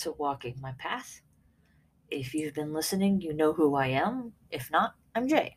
[0.00, 1.20] To Walking My Path.
[2.10, 4.32] If you've been listening, you know who I am.
[4.50, 5.56] If not, I'm Jay.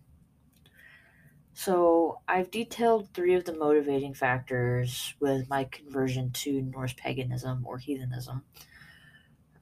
[1.53, 7.77] So, I've detailed three of the motivating factors with my conversion to Norse paganism or
[7.77, 8.43] heathenism.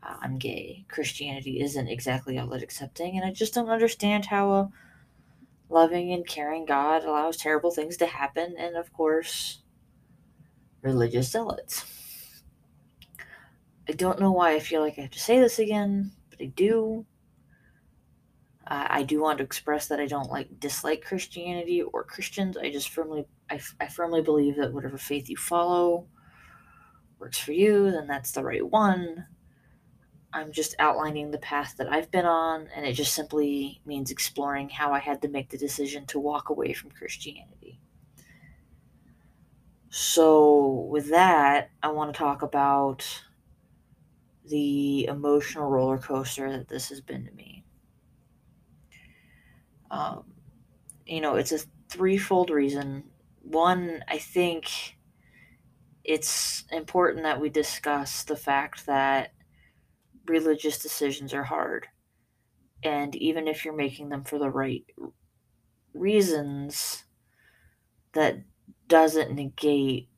[0.01, 0.85] Uh, I'm gay.
[0.87, 4.71] Christianity isn't exactly all that accepting, and I just don't understand how a
[5.69, 9.61] loving and caring God allows terrible things to happen, and of course,
[10.81, 12.00] religious zealots.
[13.91, 16.45] I don't know why I feel like I have to say this again, but I
[16.45, 17.05] do.
[18.65, 22.55] I do want to express that I don't like dislike Christianity or Christians.
[22.55, 26.07] I just firmly, I, I firmly believe that whatever faith you follow
[27.19, 29.25] works for you, then that's the right one.
[30.31, 34.69] I'm just outlining the path that I've been on, and it just simply means exploring
[34.69, 37.77] how I had to make the decision to walk away from Christianity.
[39.89, 43.05] So, with that, I want to talk about
[44.47, 47.63] the emotional roller coaster that this has been to me.
[49.89, 50.23] Um,
[51.05, 53.03] you know, it's a threefold reason.
[53.41, 54.95] One, I think
[56.03, 59.33] it's important that we discuss the fact that
[60.25, 61.87] religious decisions are hard.
[62.83, 64.85] And even if you're making them for the right
[65.93, 67.03] reasons,
[68.13, 68.41] that
[68.87, 70.09] doesn't negate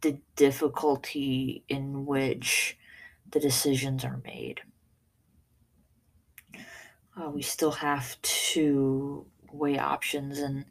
[0.00, 2.78] the difficulty in which
[3.32, 4.60] the decisions are made.
[7.16, 10.64] Uh, we still have to weigh options and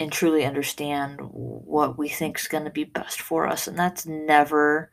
[0.00, 4.06] and truly understand what we think is going to be best for us and that's
[4.06, 4.90] never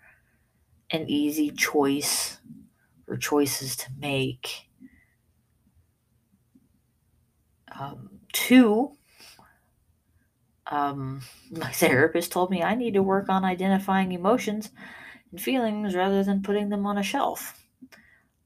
[0.91, 2.39] an easy choice
[3.07, 4.67] or choices to make
[7.79, 8.91] um, two
[10.67, 11.21] um,
[11.51, 14.71] my therapist told me i need to work on identifying emotions
[15.35, 17.65] and feelings rather than putting them on a shelf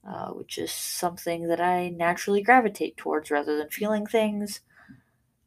[0.08, 4.62] uh, which is something that I naturally gravitate towards rather than feeling things.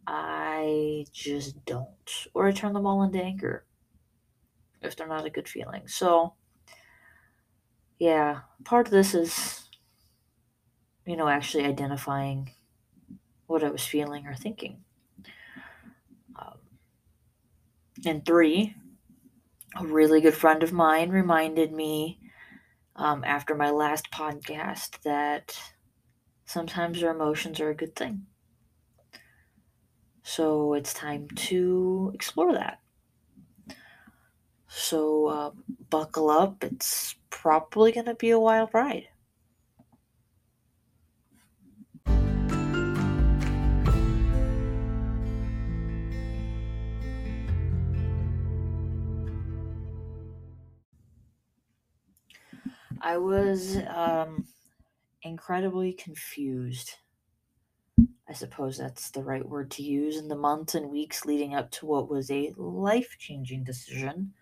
[0.07, 2.29] I just don't.
[2.35, 3.65] Or I turn them all into anger
[4.81, 5.89] if they're not a good feeling.
[5.89, 6.35] So,
[7.99, 9.69] yeah, part of this is,
[11.07, 12.51] you know, actually identifying
[13.47, 14.85] what I was feeling or thinking.
[16.37, 16.59] Um,
[18.05, 18.77] and three,
[19.77, 22.19] a really good friend of mine reminded me
[22.97, 25.59] um, after my last podcast that
[26.45, 28.27] sometimes your emotions are a good thing.
[30.23, 32.81] So it's time to explore that.
[34.69, 35.51] So uh,
[35.91, 36.63] buckle up.
[36.65, 39.09] It's probably going to be a wild ride.
[53.03, 54.47] I was um,
[55.23, 56.95] incredibly confused.
[58.29, 61.73] I suppose that's the right word to use in the months and weeks leading up
[61.73, 64.35] to what was a life changing decision.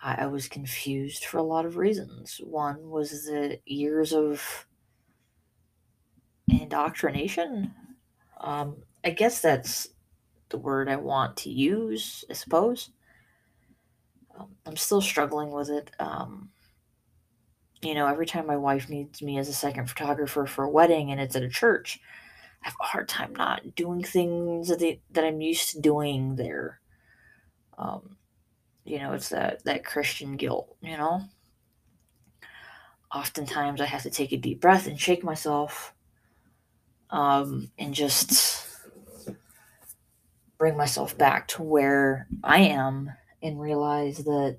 [0.00, 2.40] I, I was confused for a lot of reasons.
[2.44, 4.66] One was the years of
[6.46, 7.74] indoctrination.
[8.40, 9.88] Um, I guess that's
[10.50, 12.90] the word I want to use, I suppose.
[14.38, 15.90] Um, I'm still struggling with it.
[15.98, 16.50] Um,
[17.84, 21.10] you know, every time my wife needs me as a second photographer for a wedding
[21.10, 22.00] and it's at a church,
[22.62, 26.80] I have a hard time not doing things that, that I'm used to doing there.
[27.76, 28.16] Um,
[28.84, 31.22] you know, it's that, that Christian guilt, you know?
[33.14, 35.94] Oftentimes I have to take a deep breath and shake myself
[37.10, 38.66] um, and just
[40.58, 43.10] bring myself back to where I am
[43.42, 44.58] and realize that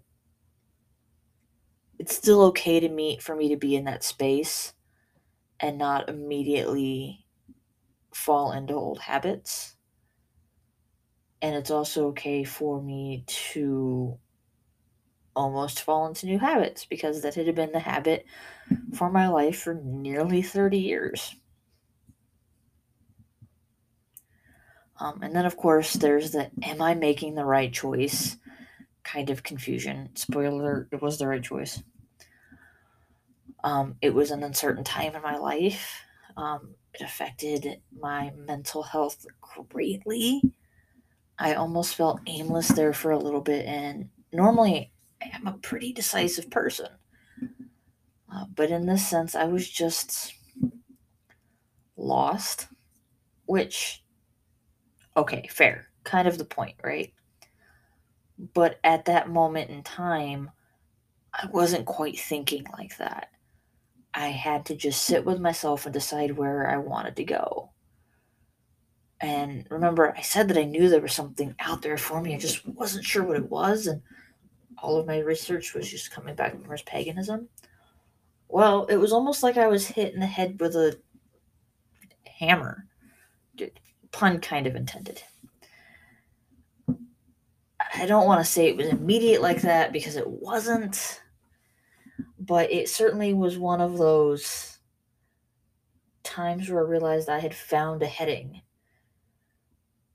[2.00, 4.74] it's still okay to meet for me to be in that space
[5.59, 7.25] and not immediately
[8.13, 9.75] fall into old habits.
[11.42, 14.18] And it's also okay for me to
[15.36, 18.25] almost fall into new habits because that had been the habit
[18.94, 21.36] for my life for nearly 30 years.
[24.97, 28.38] Um, and then, of course, there's the am I making the right choice
[29.16, 30.10] kind of confusion.
[30.16, 31.82] Spoiler, it was the right choice.
[33.64, 36.02] Um, it was an uncertain time in my life.
[36.36, 39.26] Um, it affected my mental health
[39.70, 40.42] greatly.
[41.40, 44.92] I almost felt aimless there for a little bit, and normally
[45.24, 46.90] I am a pretty decisive person.
[48.34, 50.34] Uh, but in this sense, I was just
[51.96, 52.68] lost,
[53.46, 54.04] which,
[55.16, 55.88] okay, fair.
[56.04, 57.14] Kind of the point, right?
[58.38, 60.52] But at that moment in time,
[61.34, 63.30] I wasn't quite thinking like that.
[64.14, 67.72] I had to just sit with myself and decide where I wanted to go.
[69.20, 72.36] And remember, I said that I knew there was something out there for me.
[72.36, 73.88] I just wasn't sure what it was.
[73.88, 74.02] And
[74.81, 77.50] all of my research was just coming back from paganism.
[78.48, 80.98] Well, it was almost like I was hit in the head with a
[82.40, 82.86] hammer.
[84.12, 85.24] Pun kind of intended.
[87.97, 91.21] I don't want to say it was immediate like that because it wasn't,
[92.38, 94.80] but it certainly was one of those
[96.24, 98.62] times where I realized I had found a heading.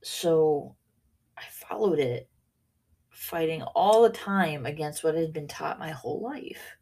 [0.03, 0.77] So
[1.39, 2.29] I followed it,
[3.09, 6.77] fighting all the time against what had been taught my whole life.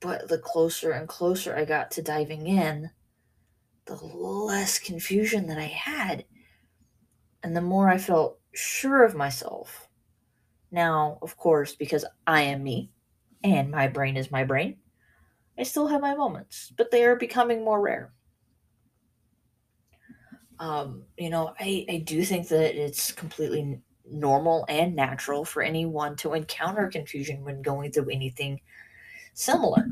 [0.00, 2.90] But the closer and closer I got to diving in,
[3.84, 6.24] the less confusion that I had.
[7.42, 9.88] And the more I felt sure of myself.
[10.70, 12.90] Now, of course, because I am me
[13.44, 14.76] and my brain is my brain,
[15.58, 18.12] I still have my moments, but they are becoming more rare.
[20.58, 26.16] Um, you know, I, I do think that it's completely normal and natural for anyone
[26.16, 28.60] to encounter confusion when going through anything
[29.34, 29.90] similar.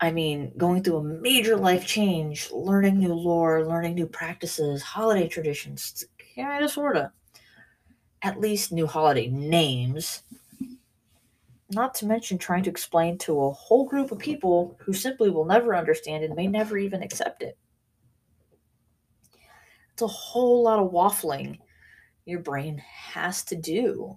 [0.00, 5.28] I mean, going through a major life change, learning new lore, learning new practices, holiday
[5.28, 6.04] traditions,
[6.34, 7.10] kind of, sort of.
[8.24, 10.22] At least new holiday names.
[11.70, 15.44] Not to mention trying to explain to a whole group of people who simply will
[15.44, 17.58] never understand and may never even accept it.
[19.92, 21.58] It's a whole lot of waffling
[22.24, 24.16] your brain has to do.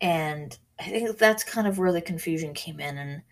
[0.00, 2.96] And I think that's kind of where the confusion came in.
[2.96, 3.22] And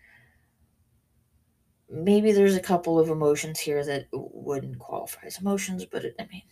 [1.89, 6.27] maybe there's a couple of emotions here that wouldn't qualify as emotions, but it, I
[6.31, 6.43] mean,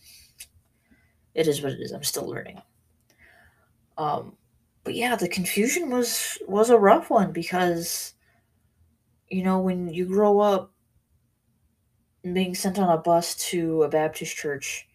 [1.34, 1.92] it is what it is.
[1.92, 2.60] I'm still learning.
[3.98, 4.36] Um,
[4.84, 8.14] but yeah, the confusion was was a rough one because,
[9.28, 10.72] you know, when you grow up
[12.22, 14.86] being sent on a bus to a Baptist church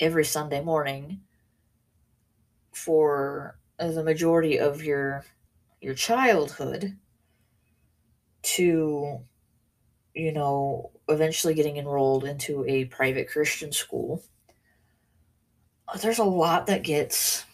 [0.00, 1.20] every Sunday morning
[2.72, 5.24] for the majority of your
[5.80, 6.96] your childhood
[8.42, 9.20] to
[10.14, 14.22] you know eventually getting enrolled into a private Christian school
[16.00, 17.44] there's a lot that gets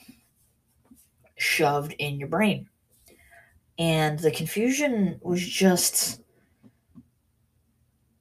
[1.37, 2.69] shoved in your brain
[3.79, 6.20] and the confusion was just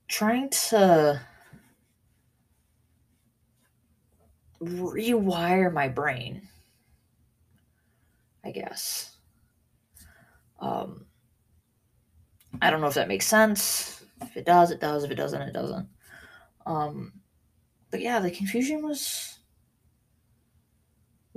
[0.08, 1.20] trying to
[4.62, 6.48] rewire my brain,
[8.44, 9.18] I guess.
[10.60, 11.06] Um,
[12.62, 14.04] I don't know if that makes sense.
[14.22, 15.04] If it does, it does.
[15.04, 15.88] If it doesn't, it doesn't.
[16.66, 17.14] Um,
[17.92, 19.37] but yeah, the confusion was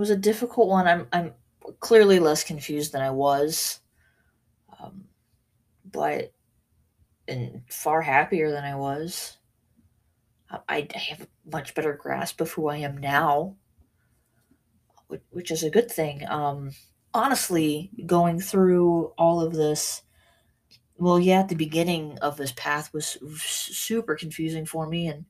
[0.01, 0.89] was a difficult one.
[0.89, 1.35] I'm I'm
[1.79, 3.81] clearly less confused than I was,
[4.81, 5.05] um,
[5.85, 6.33] but
[7.29, 9.37] and far happier than I was.
[10.51, 13.57] I, I have a much better grasp of who I am now,
[15.07, 16.27] which, which is a good thing.
[16.27, 16.73] Um,
[17.15, 20.03] honestly, going through all of this,
[20.97, 25.27] well, yeah, at the beginning of this path was super confusing for me, and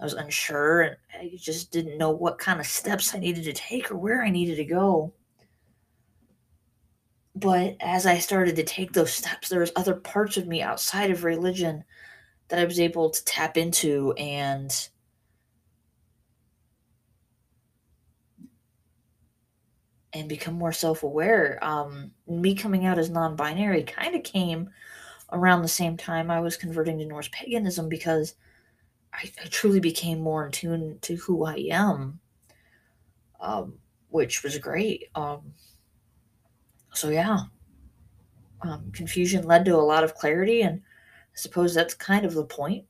[0.00, 3.52] I was unsure, and I just didn't know what kind of steps I needed to
[3.52, 5.12] take or where I needed to go.
[7.34, 11.10] But as I started to take those steps, there was other parts of me outside
[11.10, 11.84] of religion
[12.48, 14.72] that I was able to tap into and
[20.12, 21.58] and become more self-aware.
[21.62, 24.70] Um, me coming out as non-binary kind of came
[25.32, 28.34] around the same time I was converting to Norse paganism because
[29.12, 32.20] I, I truly became more in tune to who I am,
[33.40, 33.74] um,
[34.08, 35.08] which was great.
[35.14, 35.54] Um,
[36.92, 37.38] so yeah,
[38.62, 42.44] um, confusion led to a lot of clarity, and I suppose that's kind of the
[42.44, 42.84] point.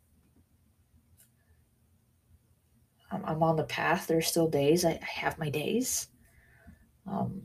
[3.10, 4.06] I'm, I'm on the path.
[4.06, 4.84] There's still days.
[4.84, 6.08] I, I have my days.
[7.06, 7.42] Um,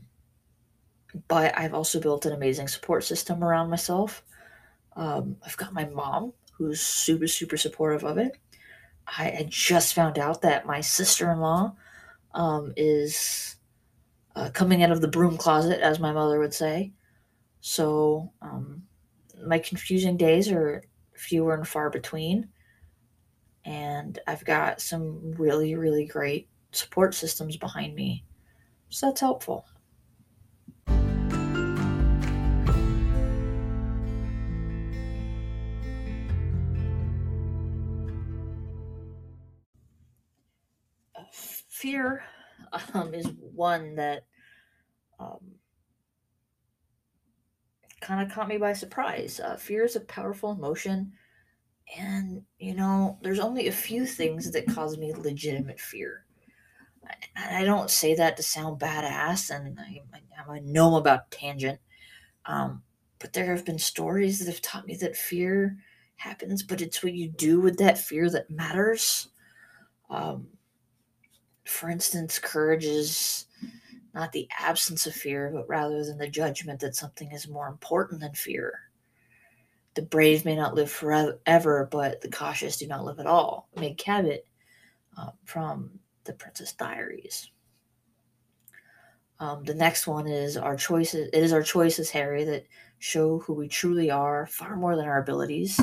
[1.28, 4.22] but I've also built an amazing support system around myself.
[4.96, 8.36] Um, I've got my mom, who's super, super supportive of it.
[9.06, 11.74] I, I just found out that my sister in law
[12.34, 13.56] um, is
[14.36, 16.92] uh, coming out of the broom closet, as my mother would say.
[17.60, 18.82] So um,
[19.46, 20.82] my confusing days are
[21.14, 22.48] fewer and far between.
[23.64, 28.24] And I've got some really, really great support systems behind me.
[28.90, 29.66] So that's helpful.
[41.84, 42.22] Fear
[42.94, 44.24] um, is one that
[45.20, 45.36] um,
[48.00, 49.38] kind of caught me by surprise.
[49.38, 51.12] Uh, fear is a powerful emotion,
[51.98, 56.24] and you know, there's only a few things that cause me legitimate fear.
[57.36, 60.00] I, I don't say that to sound badass, and I,
[60.40, 61.80] I'm a gnome about tangent.
[62.46, 62.82] Um,
[63.18, 65.76] but there have been stories that have taught me that fear
[66.16, 69.28] happens, but it's what you do with that fear that matters.
[70.08, 70.46] Um,
[71.64, 73.46] for instance, courage is
[74.14, 78.20] not the absence of fear, but rather than the judgment that something is more important
[78.20, 78.80] than fear.
[79.94, 83.68] The brave may not live forever, but the cautious do not live at all.
[83.76, 84.46] Meg Cabot
[85.16, 85.90] uh, from
[86.24, 87.50] The Princess Diaries.
[89.40, 91.28] Um, the next one is our choices.
[91.32, 92.66] It is our choices, Harry, that
[92.98, 95.80] show who we truly are far more than our abilities.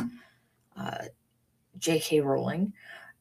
[0.77, 1.05] Uh,
[1.77, 2.21] J.K.
[2.21, 2.73] Rowling.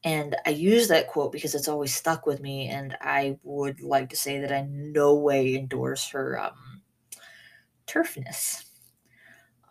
[0.02, 4.08] And I use that quote because it's always stuck with me, and I would like
[4.10, 6.80] to say that I no way endorse her um,
[7.86, 8.64] turfness.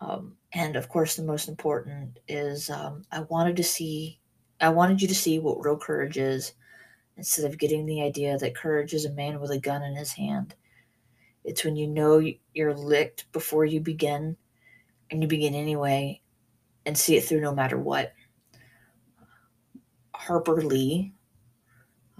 [0.00, 4.20] Um, and of course, the most important is um, I wanted to see,
[4.60, 6.52] I wanted you to see what real courage is,
[7.16, 10.12] instead of getting the idea that courage is a man with a gun in his
[10.12, 10.54] hand.
[11.44, 12.22] It's when you know
[12.54, 14.36] you're licked before you begin,
[15.10, 16.20] and you begin anyway,
[16.86, 18.12] and see it through no matter what.
[20.20, 21.12] Harper Lee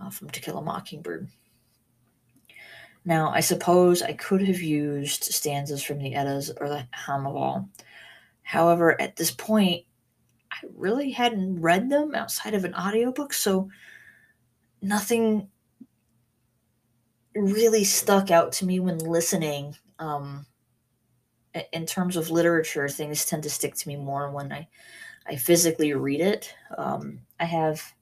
[0.01, 1.29] uh, from To Kill a Mockingbird.
[3.05, 7.69] Now, I suppose I could have used stanzas from the Eddas or the Havamal.
[8.43, 9.85] However, at this point,
[10.51, 13.69] I really hadn't read them outside of an audiobook, so
[14.83, 15.49] nothing
[17.35, 19.77] really stuck out to me when listening.
[19.99, 20.47] Um,
[21.73, 24.69] in terms of literature, things tend to stick to me more when I,
[25.27, 26.55] I physically read it.
[26.77, 27.95] Um, I have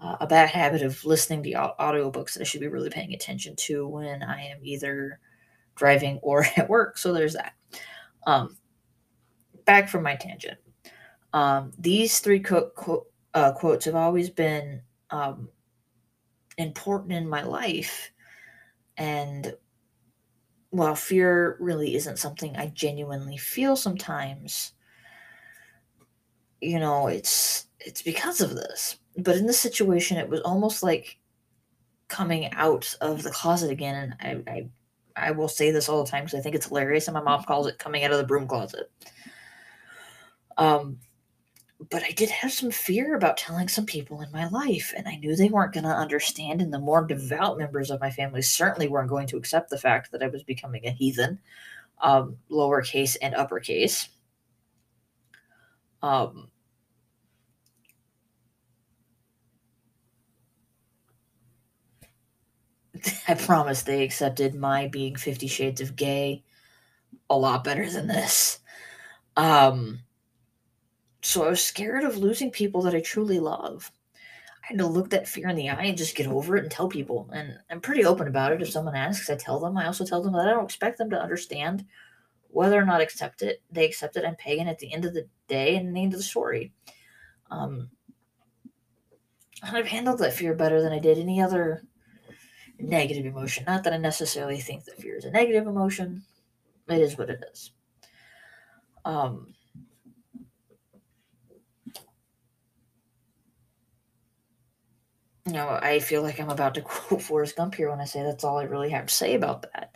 [0.00, 3.56] uh, a bad habit of listening to audiobooks that I should be really paying attention
[3.56, 5.20] to when I am either
[5.76, 6.98] driving or at work.
[6.98, 7.54] So there's that.
[8.26, 8.56] Um,
[9.64, 10.58] back from my tangent.
[11.32, 15.48] Um, these three co- co- uh, quotes have always been um,
[16.58, 18.12] important in my life.
[18.96, 19.56] And
[20.70, 24.72] while fear really isn't something I genuinely feel sometimes,
[26.60, 28.98] you know, it's it's because of this.
[29.18, 31.18] But in this situation, it was almost like
[32.08, 34.16] coming out of the closet again.
[34.20, 37.08] And I, I, I will say this all the time because I think it's hilarious,
[37.08, 38.90] and my mom calls it coming out of the broom closet.
[40.56, 40.98] Um,
[41.90, 45.16] but I did have some fear about telling some people in my life, and I
[45.16, 46.62] knew they weren't going to understand.
[46.62, 50.12] And the more devout members of my family certainly weren't going to accept the fact
[50.12, 51.38] that I was becoming a heathen,
[52.00, 54.08] um, lowercase and uppercase.
[56.04, 56.50] Um,
[63.28, 66.42] I promise they accepted my being Fifty Shades of Gay
[67.30, 68.60] a lot better than this.
[69.36, 70.00] Um,
[71.22, 73.90] so I was scared of losing people that I truly love.
[74.64, 76.70] I had to look that fear in the eye and just get over it and
[76.72, 77.30] tell people.
[77.32, 78.62] And I'm pretty open about it.
[78.62, 79.76] If someone asks, I tell them.
[79.76, 81.86] I also tell them that I don't expect them to understand
[82.54, 83.60] whether or not accept it.
[83.70, 84.24] They accept it.
[84.24, 86.72] I'm pagan at the end of the day and the end of the story.
[87.50, 87.90] Um,
[89.62, 91.82] and I've handled that fear better than I did any other
[92.78, 93.64] negative emotion.
[93.66, 96.22] Not that I necessarily think that fear is a negative emotion.
[96.88, 97.72] It is what it is.
[99.04, 99.54] Um,
[105.46, 108.22] you know, I feel like I'm about to quote Forrest Gump here when I say
[108.22, 109.90] that's all I really have to say about that.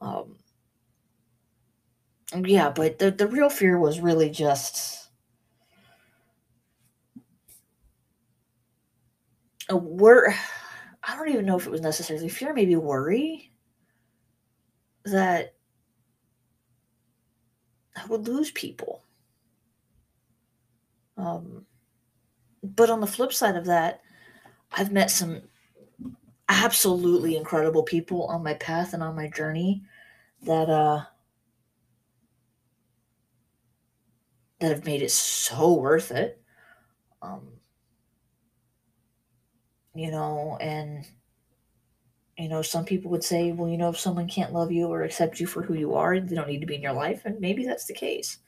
[0.00, 0.36] Um,
[2.34, 5.08] yeah, but the, the real fear was really just
[9.68, 10.34] a word.
[11.02, 13.52] I don't even know if it was necessarily fear, maybe worry
[15.04, 15.54] that
[17.96, 19.02] I would lose people.
[21.16, 21.64] Um,
[22.62, 24.02] but on the flip side of that,
[24.72, 25.42] I've met some
[26.48, 29.82] absolutely incredible people on my path and on my journey
[30.42, 31.02] that uh
[34.60, 36.40] that have made it so worth it.
[37.22, 37.48] Um,
[39.94, 41.06] you know, and
[42.38, 45.02] you know, some people would say, well, you know, if someone can't love you or
[45.02, 47.40] accept you for who you are, they don't need to be in your life, and
[47.40, 48.38] maybe that's the case.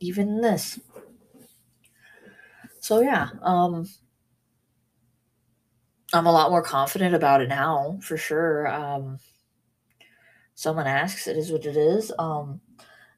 [0.00, 0.78] Even this.
[2.80, 3.86] So yeah, um
[6.12, 8.66] I'm a lot more confident about it now, for sure.
[8.66, 9.18] Um
[10.54, 12.12] someone asks, it is what it is.
[12.18, 12.60] Um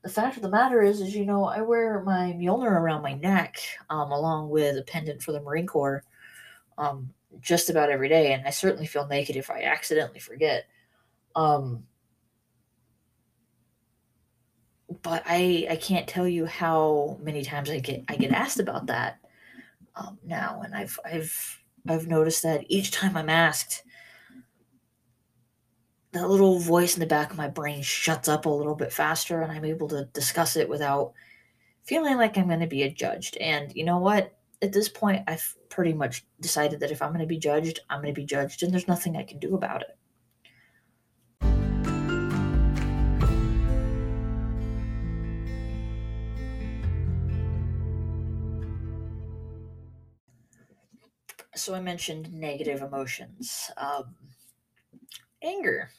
[0.03, 3.15] the fact of the matter is, is you know, I wear my Mjolnir around my
[3.15, 3.59] neck,
[3.91, 6.05] um, along with a pendant for the Marine Corps
[6.79, 10.65] um, just about every day, and I certainly feel naked if I accidentally forget.
[11.37, 11.85] Um,
[15.03, 18.87] but I I can't tell you how many times I get I get asked about
[18.87, 19.21] that
[19.95, 23.85] um, now, and I've I've I've noticed that each time I'm asked,
[26.13, 29.43] that little voice in the back of my brain shuts up a little bit faster,
[29.43, 31.13] and I'm able to discuss it without
[31.85, 33.37] feeling like I'm going to be judged.
[33.37, 34.37] And you know what?
[34.63, 38.03] At this point, I've pretty much decided that if I'm going to be judged, I'm
[38.03, 39.97] going to be judged, and there's nothing I can do about it.
[51.61, 53.71] so I mentioned negative emotions.
[53.77, 54.15] Um,
[55.43, 55.91] anger.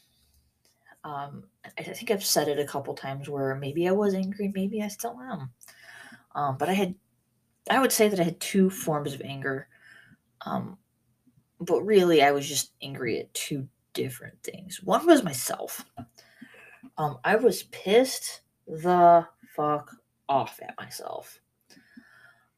[1.03, 1.46] Um,
[1.77, 4.88] I think I've said it a couple times where maybe I was angry, maybe I
[4.88, 5.50] still am.
[6.36, 6.96] Um, but I had,
[7.70, 9.67] I would say that I had two forms of anger.
[10.46, 10.77] Um,
[11.60, 14.81] but really, I was just angry at two different things.
[14.84, 15.86] One was myself.
[16.98, 19.96] Um, I was pissed the fuck
[20.27, 21.39] off at myself.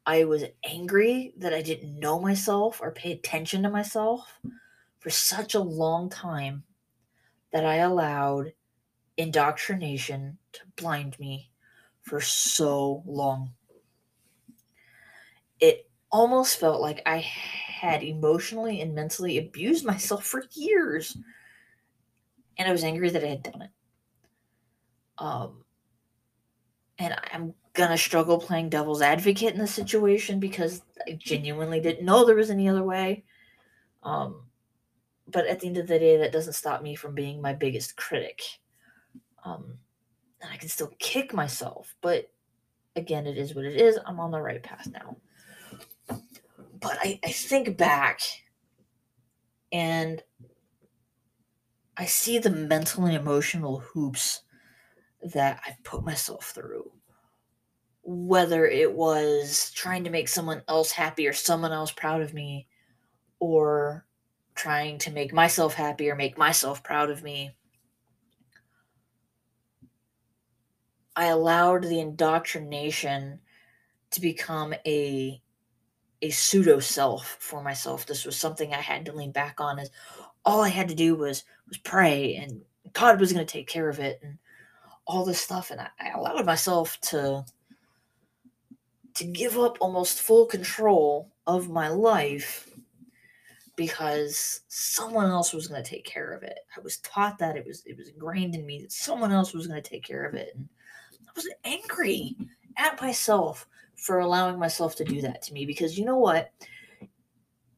[0.06, 4.40] I was angry that I didn't know myself or pay attention to myself
[5.00, 6.64] for such a long time
[7.54, 8.52] that I allowed
[9.16, 11.52] indoctrination to blind me
[12.02, 13.52] for so long.
[15.60, 21.16] It almost felt like I had emotionally and mentally abused myself for years.
[22.58, 23.70] And I was angry that I had done it.
[25.20, 25.64] Um,
[26.98, 32.26] and I'm gonna struggle playing devil's advocate in this situation because I genuinely didn't know
[32.26, 33.24] there was any other way.
[34.02, 34.44] Um,
[35.28, 37.96] but at the end of the day, that doesn't stop me from being my biggest
[37.96, 38.42] critic.
[39.46, 39.78] Um,
[40.42, 42.32] and I can still kick myself, but
[42.96, 43.98] again, it is what it is.
[44.06, 45.18] I'm on the right path now.
[46.80, 48.20] But I, I think back
[49.72, 50.22] and
[51.96, 54.42] I see the mental and emotional hoops
[55.34, 56.92] that I put myself through
[58.04, 62.68] whether it was trying to make someone else happy or someone else proud of me
[63.40, 64.06] or
[64.56, 67.52] trying to make myself happy or make myself proud of me.
[71.16, 73.40] I allowed the indoctrination
[74.12, 75.40] to become a
[76.22, 78.06] a pseudo self for myself.
[78.06, 79.92] This was something i had to lean back on as
[80.46, 82.62] all i had to do was was pray and
[82.94, 84.38] god was going to take care of it and
[85.06, 85.72] all this stuff.
[85.72, 87.46] And I, I allowed myself to
[89.16, 92.73] to give up almost full control of my life
[93.76, 96.60] because someone else was going to take care of it.
[96.78, 99.68] I was taught that it was it was ingrained in me that someone else was
[99.68, 100.54] going to take care of it.
[100.56, 100.68] And
[101.28, 102.36] I was angry
[102.78, 106.52] at myself for allowing myself to do that to me because you know what?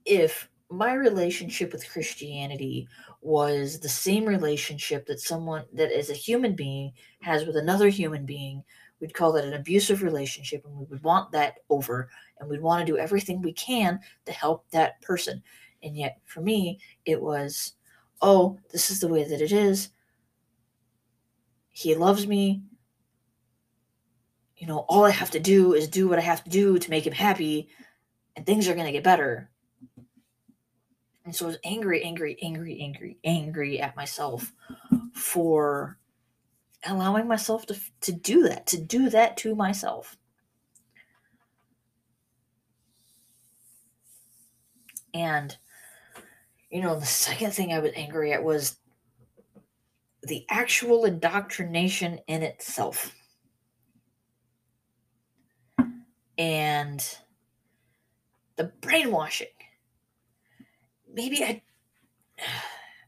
[0.05, 2.87] If my relationship with Christianity
[3.21, 8.25] was the same relationship that someone that as a human being has with another human
[8.25, 8.63] being
[8.99, 12.85] we'd call that an abusive relationship and we would want that over and we'd want
[12.85, 15.41] to do everything we can to help that person
[15.85, 17.73] and yet for me it was
[18.21, 19.89] oh this is the way that it is.
[21.71, 22.61] He loves me.
[24.57, 26.89] You know all i have to do is do what i have to do to
[26.89, 27.69] make him happy
[28.35, 29.49] and things are going to get better.
[31.23, 34.51] And so i was angry angry angry angry angry at myself
[35.13, 35.97] for
[36.85, 40.17] allowing myself to, to do that, to do that to myself.
[45.13, 45.57] And,
[46.69, 48.77] you know, the second thing I was angry at was
[50.23, 53.15] the actual indoctrination in itself.
[56.37, 57.01] And
[58.55, 59.47] the brainwashing.
[61.13, 61.61] Maybe I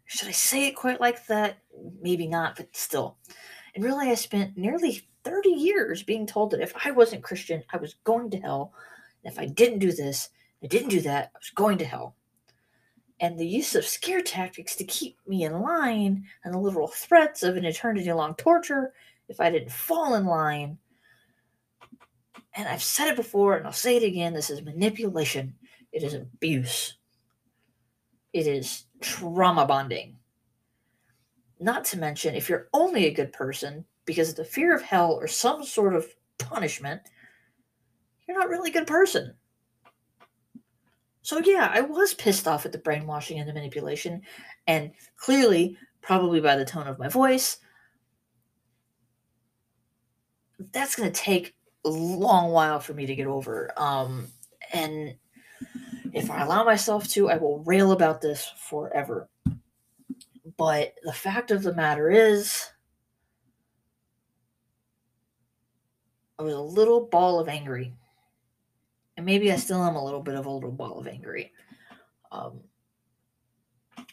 [0.05, 1.57] should I say it quite like that?
[2.01, 3.17] Maybe not, but still.
[3.75, 7.77] And really, I spent nearly 30 years being told that if I wasn't Christian, I
[7.77, 8.73] was going to hell.
[9.23, 10.29] And if I didn't do this,
[10.63, 12.15] I didn't do that, I was going to hell.
[13.19, 17.41] And the use of scare tactics to keep me in line and the literal threats
[17.41, 18.93] of an eternity long torture
[19.27, 20.77] if I didn't fall in line.
[22.53, 25.55] And I've said it before and I'll say it again this is manipulation,
[25.91, 26.95] it is abuse,
[28.33, 30.15] it is trauma bonding.
[31.59, 35.13] Not to mention, if you're only a good person because of the fear of hell
[35.13, 37.01] or some sort of punishment,
[38.27, 39.33] you're not really a good person.
[41.27, 44.21] So, yeah, I was pissed off at the brainwashing and the manipulation,
[44.65, 47.57] and clearly, probably by the tone of my voice,
[50.71, 53.73] that's going to take a long while for me to get over.
[53.75, 54.29] Um,
[54.71, 55.15] and
[56.13, 59.27] if I allow myself to, I will rail about this forever.
[60.55, 62.69] But the fact of the matter is,
[66.39, 67.95] I was a little ball of angry.
[69.17, 71.51] And maybe I still am a little bit of a little ball of angry.
[72.31, 72.61] Um,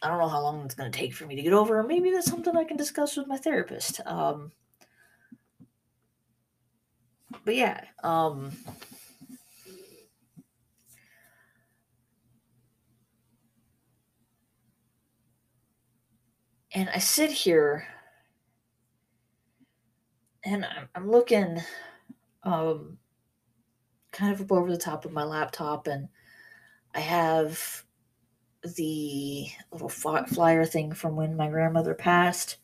[0.01, 1.83] I don't know how long it's going to take for me to get over.
[1.83, 4.01] Maybe that's something I can discuss with my therapist.
[4.05, 4.51] Um,
[7.43, 8.51] but yeah, um,
[16.73, 17.85] and I sit here
[20.43, 21.61] and I'm, I'm looking
[22.43, 22.97] um,
[24.15, 26.07] kind of up over the top of my laptop, and
[26.95, 27.83] I have
[28.75, 32.57] the little flyer thing from when my grandmother passed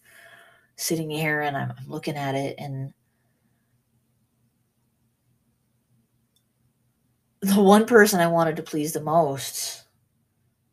[0.77, 2.93] sitting here, and I'm, I'm looking at it, and
[7.41, 9.85] the one person I wanted to please the most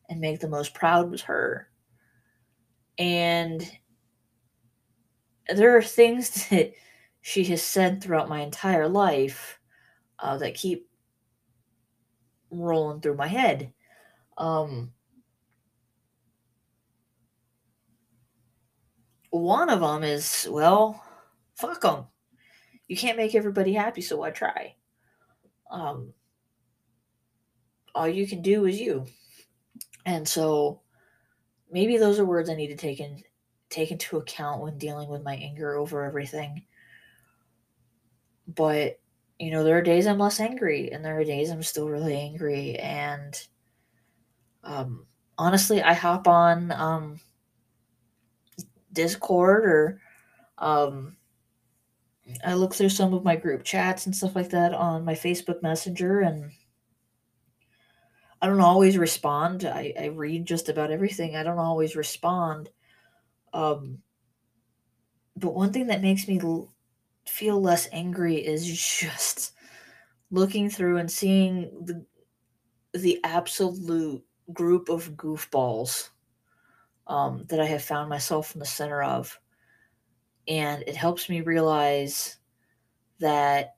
[0.08, 1.68] and make the most proud was her.
[2.98, 3.70] And
[5.48, 6.72] there are things that
[7.20, 9.57] she has said throughout my entire life
[10.18, 10.88] uh, that keep
[12.50, 13.72] rolling through my head.
[14.36, 14.92] Um,
[19.30, 21.02] one of them is, well,
[21.54, 22.06] fuck them.
[22.86, 24.76] You can't make everybody happy, so I try.
[25.70, 26.14] Um,
[27.94, 29.06] all you can do is you.
[30.06, 30.80] And so
[31.70, 33.22] maybe those are words I need to take in
[33.68, 36.62] take into account when dealing with my anger over everything.
[38.46, 38.98] But
[39.38, 42.16] you know, there are days I'm less angry and there are days I'm still really
[42.16, 43.40] angry and
[44.64, 45.06] um
[45.38, 47.20] honestly I hop on um
[48.92, 50.00] Discord or
[50.58, 51.16] um
[52.44, 55.62] I look through some of my group chats and stuff like that on my Facebook
[55.62, 56.50] Messenger and
[58.40, 59.64] I don't always respond.
[59.64, 61.34] I, I read just about everything.
[61.34, 62.70] I don't always respond.
[63.52, 63.98] Um,
[65.36, 66.38] but one thing that makes me
[67.28, 69.52] feel less angry is just
[70.30, 72.04] looking through and seeing the
[72.94, 76.08] the absolute group of goofballs
[77.06, 79.38] um, that I have found myself in the center of,
[80.46, 82.38] and it helps me realize
[83.20, 83.76] that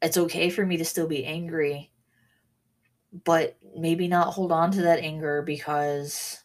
[0.00, 1.90] it's okay for me to still be angry
[3.24, 6.42] but maybe not hold on to that anger because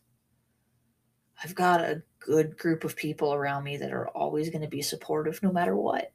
[1.43, 4.81] I've got a good group of people around me that are always going to be
[4.81, 6.12] supportive no matter what.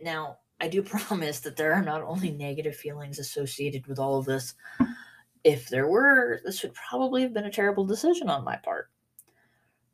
[0.00, 4.24] Now, I do promise that there are not only negative feelings associated with all of
[4.24, 4.54] this,
[5.44, 8.90] if there were, this would probably have been a terrible decision on my part.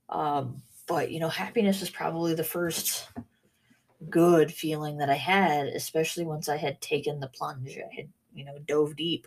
[0.08, 3.08] Um, but you know, happiness is probably the first
[4.10, 7.78] good feeling that I had, especially once I had taken the plunge.
[7.78, 9.26] I had, you know, dove deep.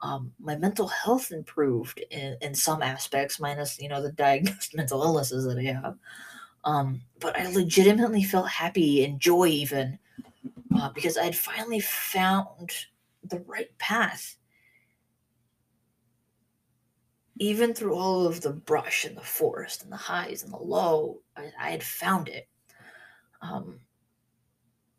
[0.00, 5.02] Um, my mental health improved in, in some aspects, minus, you know, the diagnosed mental
[5.02, 5.96] illnesses that I have.
[6.64, 9.98] Um, but I legitimately felt happy and joy even
[10.74, 12.70] uh, because I had finally found
[13.22, 14.36] the right path
[17.38, 21.20] even through all of the brush and the forest and the highs and the low,
[21.36, 22.48] I, I had found it.
[23.42, 23.80] Um,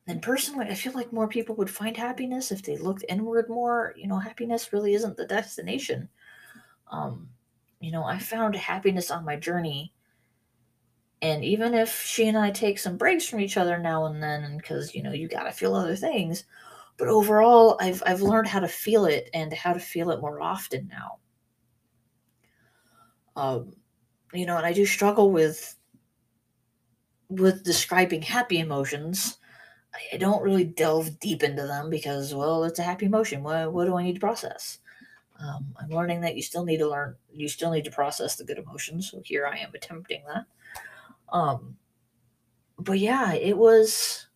[0.08, 3.94] and personally, I feel like more people would find happiness if they looked inward more.
[3.98, 6.10] You know, happiness really isn't the destination.
[6.92, 7.30] Um,
[7.80, 9.94] you know, I found happiness on my journey.
[11.22, 14.58] And even if she and I take some breaks from each other now and then,
[14.58, 16.44] because, you know, you got to feel other things,
[16.98, 20.40] but overall, I've, I've learned how to feel it and how to feel it more
[20.40, 21.18] often now.
[23.36, 23.74] Um,
[24.34, 25.76] you know, and I do struggle with
[27.30, 29.40] with describing happy emotions.
[30.14, 33.44] I, don't really delve deep into them because, well, it's a happy emotion.
[33.44, 34.80] What, what do I need to process?
[35.40, 38.44] Um, I'm learning that you still need to learn, you still need to process the
[38.44, 39.12] good emotions.
[39.12, 40.46] So here I am attempting that.
[41.32, 41.78] Um,
[42.78, 44.28] but yeah, it was.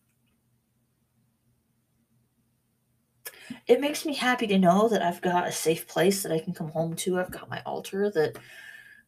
[3.66, 6.54] It makes me happy to know that I've got a safe place that I can
[6.54, 7.18] come home to.
[7.18, 8.36] I've got my altar that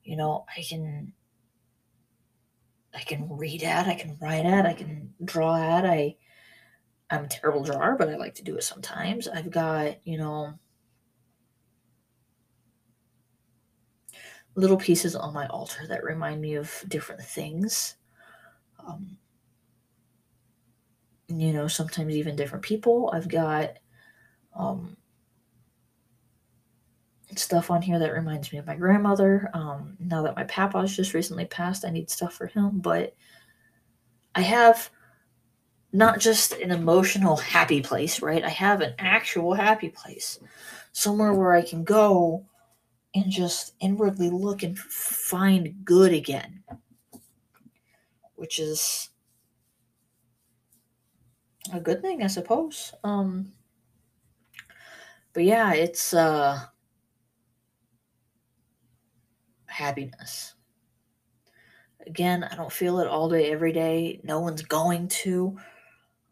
[0.04, 1.12] you know, I can
[2.94, 5.86] I can read at, I can write at, I can draw at.
[5.86, 6.16] I
[7.12, 9.28] I'm a terrible drawer, but I like to do it sometimes.
[9.28, 10.54] I've got, you know,
[14.54, 17.96] little pieces on my altar that remind me of different things.
[18.78, 19.18] Um,
[21.28, 23.10] you know, sometimes even different people.
[23.12, 23.78] I've got
[24.56, 24.96] um,
[27.36, 29.50] stuff on here that reminds me of my grandmother.
[29.52, 32.78] Um, now that my papa's just recently passed, I need stuff for him.
[32.78, 33.14] But
[34.34, 34.90] I have
[35.92, 38.42] not just an emotional happy place, right?
[38.44, 40.38] I have an actual happy place.
[40.92, 42.44] somewhere where I can go
[43.14, 46.62] and just inwardly look and find good again,
[48.36, 49.10] which is
[51.72, 52.92] a good thing, I suppose.
[53.04, 53.52] Um,
[55.32, 56.60] but yeah, it's uh,
[59.66, 60.54] happiness.
[62.06, 64.20] Again, I don't feel it all day, every day.
[64.24, 65.56] No one's going to.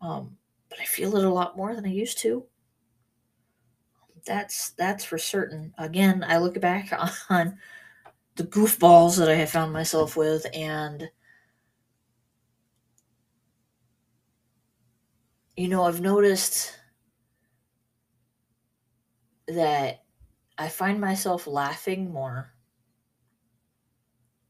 [0.00, 0.36] Um,
[0.68, 2.46] but I feel it a lot more than I used to.
[4.24, 5.74] That's that's for certain.
[5.78, 6.92] Again, I look back
[7.30, 7.58] on
[8.36, 11.10] the goofballs that I have found myself with, and
[15.56, 16.76] you know, I've noticed
[19.48, 20.04] that
[20.58, 22.52] I find myself laughing more.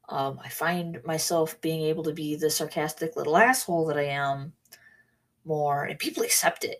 [0.08, 4.52] Um, I find myself being able to be the sarcastic little asshole that I am
[5.44, 6.78] more, and people accept it.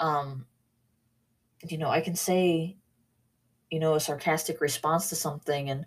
[0.00, 0.46] Um,
[1.68, 2.76] you know, I can say,
[3.70, 5.86] you know, a sarcastic response to something, and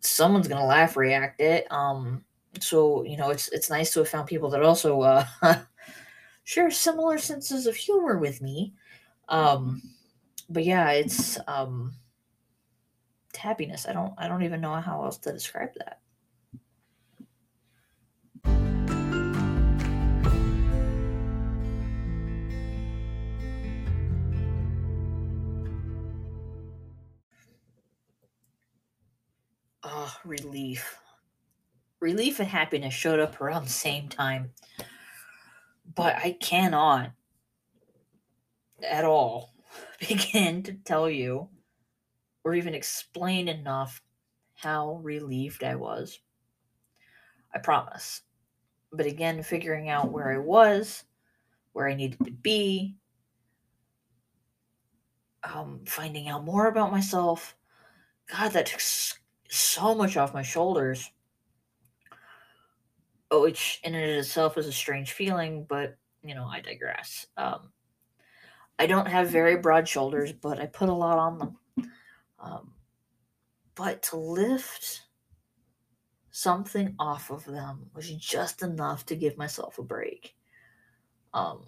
[0.00, 1.70] someone's gonna laugh, react it.
[1.72, 2.24] Um,
[2.60, 5.26] so you know, it's it's nice to have found people that also uh,
[6.44, 8.74] share similar senses of humor with me.
[9.28, 9.82] Um,
[10.48, 11.94] but yeah, it's um,
[13.36, 13.86] happiness.
[13.88, 16.00] I don't I don't even know how else to describe that.
[30.00, 30.96] Oh, relief.
[31.98, 34.52] Relief and happiness showed up around the same time.
[35.92, 37.10] But I cannot
[38.88, 39.54] at all
[40.08, 41.48] begin to tell you
[42.44, 44.00] or even explain enough
[44.54, 46.20] how relieved I was.
[47.52, 48.22] I promise.
[48.92, 51.02] But again, figuring out where I was,
[51.72, 52.94] where I needed to be,
[55.42, 57.56] um, finding out more about myself.
[58.30, 58.80] God, that took
[59.48, 61.10] so much off my shoulders.
[63.30, 67.26] Oh, which in and of itself is a strange feeling, but you know, I digress.
[67.36, 67.72] Um,
[68.78, 71.56] I don't have very broad shoulders, but I put a lot on them.
[72.38, 72.72] Um,
[73.74, 75.02] but to lift
[76.30, 80.36] something off of them was just enough to give myself a break.
[81.34, 81.66] Um,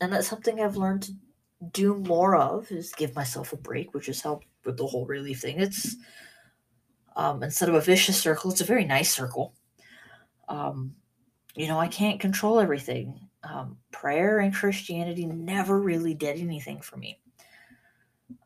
[0.00, 1.12] and that's something I've learned to
[1.72, 5.40] do more of is give myself a break, which has helped with the whole relief
[5.40, 5.60] thing.
[5.60, 5.96] It's
[7.16, 9.54] um, instead of a vicious circle, it's a very nice circle.
[10.48, 10.94] Um,
[11.54, 13.28] you know, I can't control everything.
[13.42, 17.20] Um, prayer and Christianity never really did anything for me.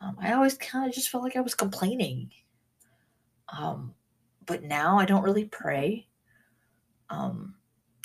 [0.00, 2.30] Um, I always kind of just felt like I was complaining.
[3.56, 3.94] Um,
[4.44, 6.06] but now I don't really pray.
[7.10, 7.54] Um,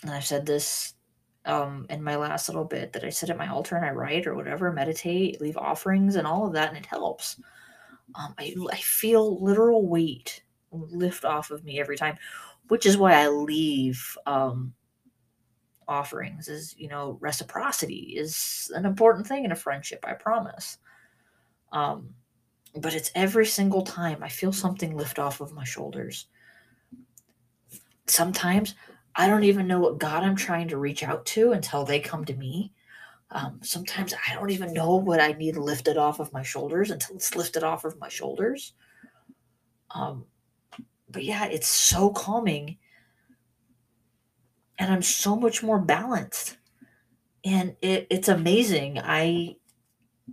[0.03, 0.93] and I've said this
[1.45, 4.35] in my last little bit that I sit at my altar and I write or
[4.35, 7.37] whatever, meditate, leave offerings, and all of that, and it helps.
[8.15, 10.42] Um, I, I feel literal weight
[10.73, 12.17] lift off of me every time,
[12.67, 14.73] which is why I leave um,
[15.87, 16.47] offerings.
[16.47, 20.03] Is you know reciprocity is an important thing in a friendship.
[20.07, 20.77] I promise.
[21.71, 22.13] Um,
[22.75, 26.27] but it's every single time I feel something lift off of my shoulders.
[28.07, 28.75] Sometimes
[29.15, 32.25] I don't even know what God I'm trying to reach out to until they come
[32.25, 32.73] to me.
[33.29, 37.15] Um, sometimes I don't even know what I need lifted off of my shoulders until
[37.15, 38.73] it's lifted off of my shoulders.
[39.91, 40.25] Um,
[41.13, 42.77] but yeah, it's so calming.
[44.77, 46.57] And I'm so much more balanced.
[47.45, 48.99] And it, it's amazing.
[48.99, 49.55] I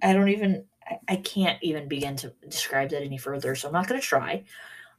[0.03, 0.65] I don't even
[1.09, 4.45] I, can't even begin to describe that any further, so I'm not gonna try.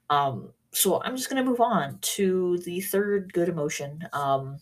[0.09, 4.07] Um, so I'm just gonna move on to the third good emotion.
[4.13, 4.59] Um,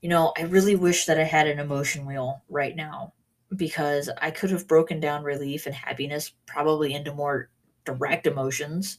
[0.00, 3.14] you know, I really wish that I had an emotion wheel right now
[3.56, 7.50] because I could have broken down relief and happiness probably into more
[7.84, 8.98] direct emotions.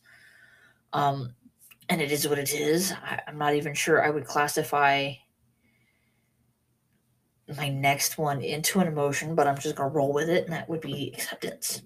[0.96, 1.36] Um,
[1.90, 2.94] and it is what it is.
[2.94, 5.12] I, I'm not even sure I would classify
[7.58, 10.70] my next one into an emotion, but I'm just gonna roll with it, and that
[10.70, 11.84] would be acceptance.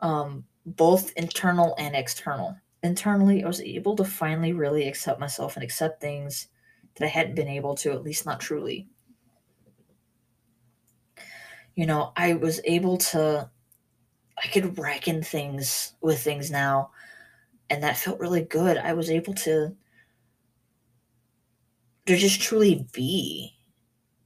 [0.00, 2.56] Um, both internal and external.
[2.82, 6.48] Internally, I was able to finally really accept myself and accept things
[6.96, 8.86] that I hadn't been able to, at least not truly.
[11.74, 13.50] You know, I was able to,
[14.42, 16.90] I could reckon things with things now,
[17.74, 18.78] and that felt really good.
[18.78, 19.76] I was able to,
[22.06, 23.52] to just truly be.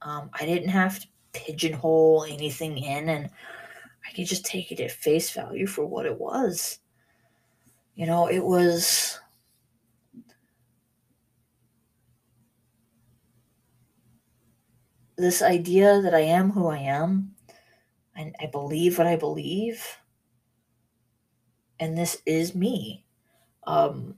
[0.03, 3.29] Um, I didn't have to pigeonhole anything in, and
[4.07, 6.79] I could just take it at face value for what it was.
[7.95, 9.19] You know, it was
[15.17, 17.35] this idea that I am who I am.
[18.15, 19.85] and I believe what I believe.
[21.79, 23.05] And this is me.
[23.69, 24.15] Um,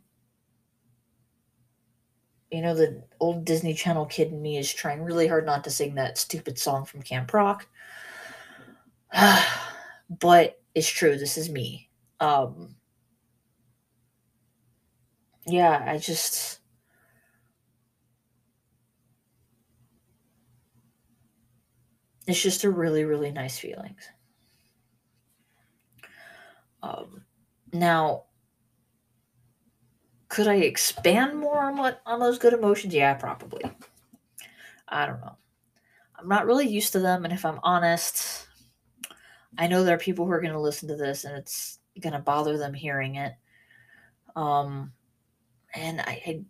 [2.49, 5.69] you know, the old Disney Channel kid in me is trying really hard not to
[5.69, 7.67] sing that stupid song from Camp Rock.
[10.09, 11.89] but it's true, this is me.
[12.21, 12.75] Um,
[15.45, 16.59] yeah, I just.
[22.25, 23.95] It's just a really, really nice feeling.
[26.81, 27.25] Um,
[27.73, 28.25] now,
[30.31, 32.93] could I expand more on what on those good emotions?
[32.93, 33.63] Yeah, probably.
[34.87, 35.35] I don't know.
[36.17, 38.47] I'm not really used to them, and if I'm honest,
[39.57, 42.13] I know there are people who are going to listen to this, and it's going
[42.13, 43.33] to bother them hearing it.
[44.37, 44.93] Um,
[45.75, 46.41] and I, I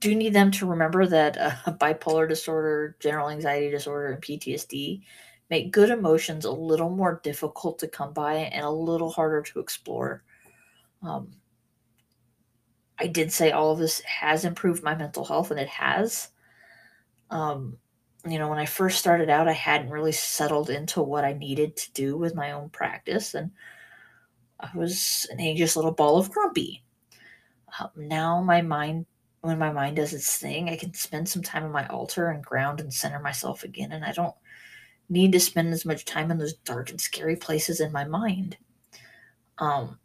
[0.00, 1.50] do need them to remember that uh,
[1.80, 5.02] bipolar disorder, general anxiety disorder, and PTSD
[5.50, 9.60] make good emotions a little more difficult to come by and a little harder to
[9.60, 10.24] explore.
[11.00, 11.30] Um,
[12.98, 16.28] I did say all of this has improved my mental health, and it has.
[17.30, 17.78] Um,
[18.26, 21.76] you know, when I first started out, I hadn't really settled into what I needed
[21.76, 23.50] to do with my own practice, and
[24.60, 26.84] I was an anxious little ball of grumpy.
[27.80, 29.06] Um, now my mind
[29.44, 32.42] when my mind does its thing, I can spend some time on my altar and
[32.42, 33.92] ground and center myself again.
[33.92, 34.34] And I don't
[35.10, 38.56] need to spend as much time in those dark and scary places in my mind.
[39.58, 39.98] Um,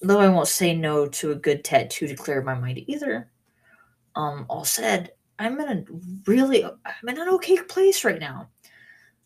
[0.00, 3.30] though I won't say no to a good tattoo to clear my mind either.
[4.14, 5.84] Um, all said, I'm in a
[6.26, 8.48] really, I'm in an okay place right now.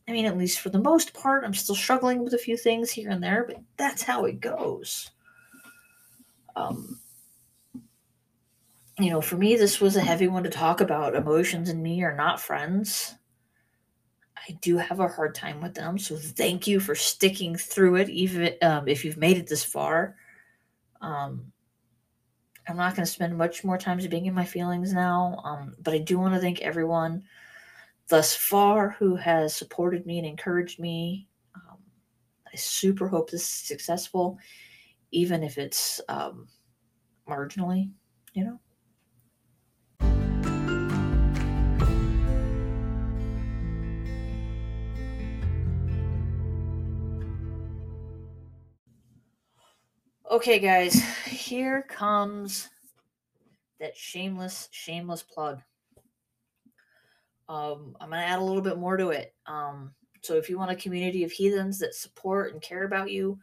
[0.09, 2.91] I mean, at least for the most part, I'm still struggling with a few things
[2.91, 5.11] here and there, but that's how it goes.
[6.57, 7.01] Um,
[8.99, 11.15] you know, for me, this was a heavy one to talk about.
[11.15, 13.15] Emotions and me are not friends.
[14.37, 15.99] I do have a hard time with them.
[15.99, 20.17] So thank you for sticking through it, even um, if you've made it this far.
[21.03, 21.53] Um,
[22.69, 25.95] I'm not going to spend much more time being in my feelings now, um, but
[25.95, 27.25] I do want to thank everyone
[28.09, 31.29] thus far who has supported me and encouraged me.
[31.55, 31.79] Um,
[32.53, 34.39] I super hope this is successful,
[35.11, 36.47] even if it's um,
[37.29, 37.91] marginally,
[38.35, 38.61] you know.
[50.33, 50.95] Okay, guys,
[51.27, 52.71] here comes
[53.79, 55.61] that shameless, shameless plug.
[57.51, 59.35] Um, I'm gonna add a little bit more to it.
[59.45, 59.93] Um,
[60.23, 63.39] so if you want a community of heathens that support and care about you,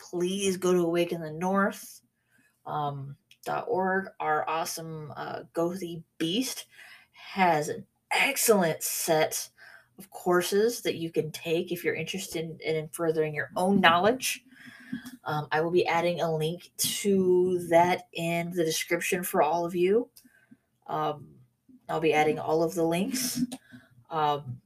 [0.00, 2.02] please go to Awaken the.
[2.66, 3.14] Um.
[4.18, 6.66] Our awesome uh, Gothi Beast
[7.12, 9.48] has an excellent set
[9.96, 14.44] of courses that you can take if you're interested in, in furthering your own knowledge.
[15.24, 19.74] Um, I will be adding a link to that in the description for all of
[19.74, 20.08] you.
[20.86, 21.28] Um,
[21.88, 23.42] I'll be adding all of the links.
[24.10, 24.60] Um,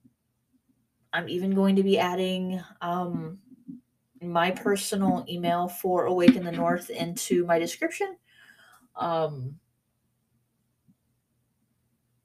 [1.12, 3.38] I'm even going to be adding um,
[4.20, 8.16] my personal email for Awaken the North into my description.
[8.96, 9.58] Um,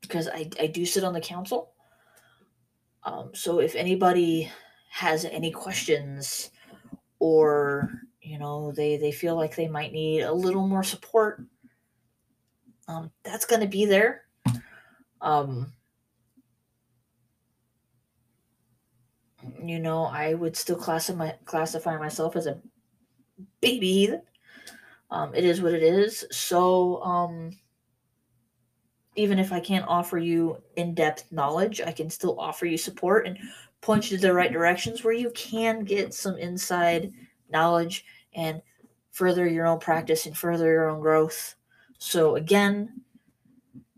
[0.01, 1.71] because I, I do sit on the council.
[3.03, 4.51] Um, so if anybody
[4.89, 6.51] has any questions
[7.21, 11.45] or you know they they feel like they might need a little more support
[12.87, 14.23] um, that's going to be there.
[15.21, 15.71] Um,
[19.63, 22.59] you know i would still classify classify myself as a
[23.59, 24.21] baby heathen.
[25.09, 26.25] Um, it is what it is.
[26.31, 27.51] So um,
[29.15, 33.37] even if i can't offer you in-depth knowledge i can still offer you support and
[33.81, 37.11] point you to the right directions where you can get some inside
[37.49, 38.61] knowledge and
[39.11, 41.55] further your own practice and further your own growth.
[41.97, 43.01] So again,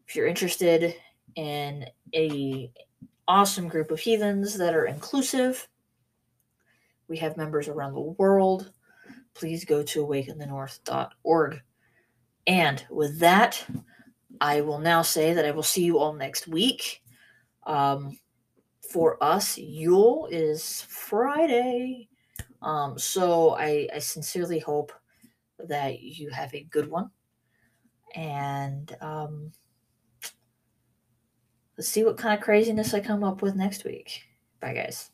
[0.08, 0.96] if you're interested
[1.36, 2.72] in a
[3.28, 5.68] awesome group of heathens that are inclusive,
[7.08, 8.72] we have members around the world.
[9.34, 11.62] Please go to awakenthenorth.org.
[12.46, 13.66] And with that,
[14.42, 17.02] I will now say that I will see you all next week.
[17.66, 18.18] Um,
[18.94, 22.10] for us, Yule is Friday.
[22.62, 24.92] Um, so I, I sincerely hope
[25.58, 27.10] that you have a good one.
[28.14, 29.52] And um,
[31.76, 34.26] let's see what kind of craziness I come up with next week.
[34.60, 35.10] Bye, guys.